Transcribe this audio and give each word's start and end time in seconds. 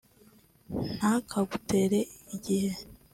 ntakagutere 0.95 1.99
igihe… 2.35 2.71